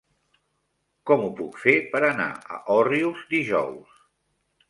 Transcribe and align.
Com 1.09 1.25
ho 1.25 1.29
puc 1.41 1.59
fer 1.65 1.75
per 1.91 2.01
anar 2.09 2.27
a 2.55 2.59
Òrrius 2.79 3.23
dijous? 3.35 4.03